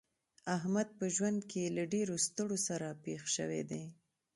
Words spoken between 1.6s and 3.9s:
له ډېرو ستړو سره پېښ شوی دی.